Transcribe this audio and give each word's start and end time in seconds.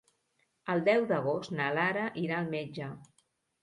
El 0.75 0.81
deu 0.87 1.05
d'agost 1.13 1.55
na 1.61 1.71
Lara 1.79 2.09
irà 2.27 2.43
al 2.43 2.53
metge. 2.59 2.95